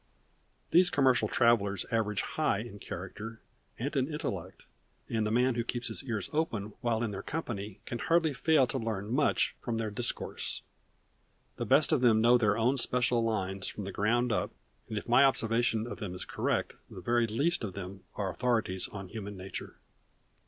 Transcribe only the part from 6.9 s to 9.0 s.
in their company can hardly fail to